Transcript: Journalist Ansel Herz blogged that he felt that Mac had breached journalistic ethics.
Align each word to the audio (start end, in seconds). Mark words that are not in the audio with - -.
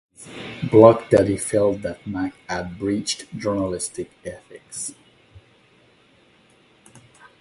Journalist 0.15 0.33
Ansel 0.33 0.61
Herz 0.61 0.71
blogged 0.71 1.09
that 1.11 1.27
he 1.27 1.37
felt 1.37 1.81
that 1.83 2.07
Mac 2.07 2.33
had 2.49 2.79
breached 2.79 3.37
journalistic 3.37 4.09
ethics. 4.25 4.95